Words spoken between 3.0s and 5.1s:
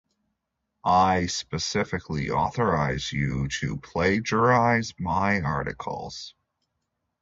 you to plagiarize